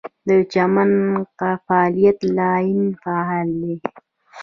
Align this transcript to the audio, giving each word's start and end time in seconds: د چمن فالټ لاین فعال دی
د 0.27 0.29
چمن 0.53 0.91
فالټ 1.65 2.17
لاین 2.37 2.79
فعال 3.01 3.47
دی 3.61 3.75